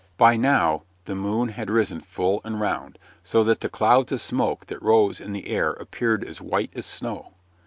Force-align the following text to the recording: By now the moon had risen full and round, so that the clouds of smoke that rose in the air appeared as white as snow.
By 0.17 0.35
now 0.35 0.81
the 1.05 1.13
moon 1.13 1.49
had 1.49 1.69
risen 1.69 1.99
full 2.01 2.41
and 2.43 2.59
round, 2.59 2.97
so 3.23 3.43
that 3.43 3.59
the 3.61 3.69
clouds 3.69 4.11
of 4.11 4.19
smoke 4.19 4.65
that 4.65 4.81
rose 4.81 5.21
in 5.21 5.31
the 5.31 5.47
air 5.47 5.73
appeared 5.73 6.23
as 6.23 6.41
white 6.41 6.71
as 6.75 6.87
snow. 6.87 7.33